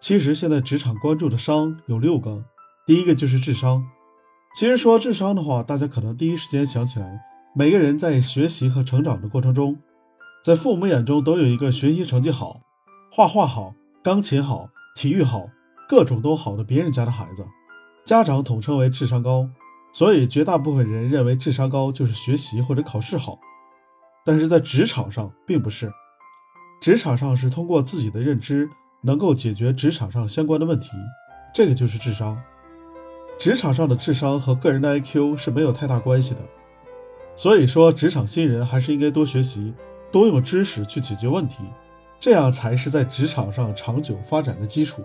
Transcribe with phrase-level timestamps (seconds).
[0.00, 2.42] 其实现在职场关注的商有六个，
[2.86, 3.86] 第一个就是智商。
[4.56, 7.20] 其实说智商的话，大家可能第一时间想起来，
[7.54, 9.78] 每个人在学习和成长的过程中，
[10.42, 12.62] 在父母眼中都有一个学习成绩好、
[13.12, 15.44] 画画好、钢琴好、体育好，
[15.86, 17.44] 各种都好的别人家的孩子，
[18.04, 19.48] 家长统称为智商高。
[19.92, 23.38] 所以绝大部分人认为智商高就是学习或者考试好，
[24.24, 25.92] 但是在职场上并不是，
[26.80, 28.70] 职场上是通过自己的认知
[29.02, 30.90] 能够解决职场上相关的问题，
[31.54, 32.40] 这个就是智商。
[33.38, 36.40] 职场上的智商和个人的 IQ 是没有太大关系的，
[37.34, 39.72] 所以说职场新人还是应该多学习，
[40.12, 41.64] 多用知识去解决问题，
[42.18, 45.02] 这样才是在职场上长久发展的基础。